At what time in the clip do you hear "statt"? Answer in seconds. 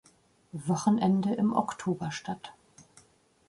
2.11-2.55